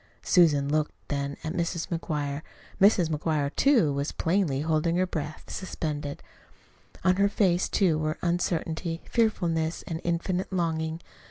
[0.23, 1.89] Susan looked then at Mrs.
[1.89, 2.41] McGuire.
[2.81, 3.09] Mrs.
[3.09, 6.23] McGuire, too, was plainly holding her breath suspended.
[7.03, 11.01] On her face, too, were uncertainty, fearfulness, and infinite longing.